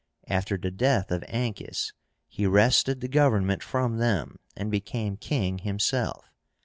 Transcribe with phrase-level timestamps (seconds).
[0.27, 1.93] After the death of Ancus,
[2.27, 6.25] he wrested the government from them, and became king himself.